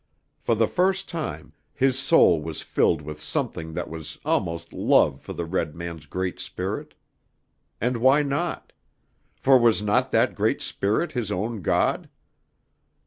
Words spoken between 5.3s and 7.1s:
the red man's Great Spirit.